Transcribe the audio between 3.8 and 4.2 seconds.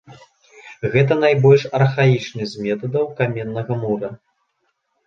мура.